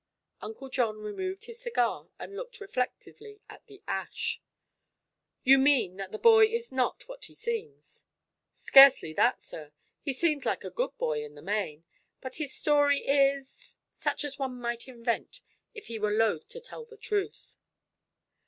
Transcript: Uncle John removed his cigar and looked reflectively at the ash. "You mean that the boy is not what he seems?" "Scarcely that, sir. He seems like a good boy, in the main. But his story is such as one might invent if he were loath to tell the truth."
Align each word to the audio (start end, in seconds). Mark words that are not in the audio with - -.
Uncle 0.41 0.67
John 0.67 0.97
removed 0.97 1.43
his 1.43 1.59
cigar 1.59 2.09
and 2.17 2.35
looked 2.35 2.59
reflectively 2.59 3.39
at 3.47 3.67
the 3.67 3.83
ash. 3.87 4.41
"You 5.43 5.59
mean 5.59 5.97
that 5.97 6.11
the 6.11 6.17
boy 6.17 6.47
is 6.47 6.71
not 6.71 7.07
what 7.07 7.25
he 7.25 7.35
seems?" 7.35 8.05
"Scarcely 8.55 9.13
that, 9.13 9.43
sir. 9.43 9.73
He 10.01 10.11
seems 10.13 10.43
like 10.43 10.63
a 10.63 10.71
good 10.71 10.97
boy, 10.97 11.23
in 11.23 11.35
the 11.35 11.43
main. 11.43 11.83
But 12.19 12.37
his 12.37 12.51
story 12.51 13.01
is 13.07 13.77
such 13.93 14.23
as 14.23 14.39
one 14.39 14.55
might 14.55 14.87
invent 14.87 15.41
if 15.75 15.85
he 15.85 15.99
were 15.99 16.09
loath 16.11 16.47
to 16.47 16.59
tell 16.59 16.83
the 16.83 16.97
truth." 16.97 17.55